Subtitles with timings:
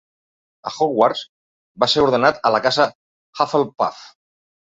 [0.69, 1.19] A Hogwarts,
[1.83, 2.87] va ser ordenat a la casa
[3.41, 4.01] Hufflepuff